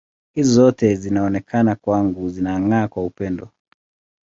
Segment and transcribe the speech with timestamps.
[0.33, 3.49] Hizo zote zinaonekana kwangu zinang’aa kwa upendo.